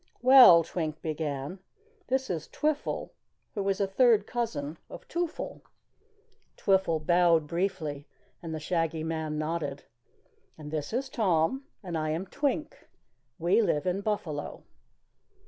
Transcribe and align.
"Well," 0.23 0.63
Twink 0.63 0.99
began, 1.03 1.59
"this 2.07 2.31
is 2.31 2.47
Twiffle 2.47 3.11
who 3.53 3.69
is 3.69 3.79
a 3.79 3.85
third 3.85 4.25
cousin 4.25 4.79
of 4.89 5.07
Twoffle." 5.07 5.61
Twiffle 6.57 6.99
bowed 7.05 7.45
briefly 7.45 8.07
and 8.41 8.51
the 8.51 8.59
Shaggy 8.59 9.03
Man 9.03 9.37
nodded. 9.37 9.83
"And 10.57 10.71
this 10.71 10.91
is 10.91 11.07
Tom, 11.07 11.65
and 11.83 11.95
I 11.95 12.09
am 12.09 12.25
Twink. 12.25 12.87
We 13.37 13.61
live 13.61 13.85
in 13.85 14.01
Buffalo." 14.01 14.63